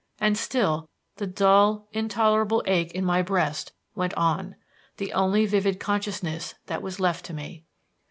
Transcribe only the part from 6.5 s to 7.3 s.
that was left